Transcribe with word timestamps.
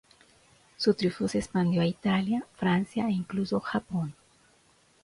Su 0.77 0.95
triunfo 0.95 1.27
se 1.27 1.37
expandió 1.37 1.79
a 1.79 1.85
Italia, 1.85 2.43
Francia 2.55 3.07
e 3.07 3.11
incluso 3.11 3.59
Japón. 3.59 4.15